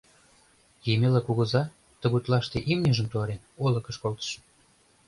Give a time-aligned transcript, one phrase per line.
[0.93, 1.63] Емела кугыза,
[2.01, 4.29] тыгутлаште имньыжым туарен, олыкыш колтыш.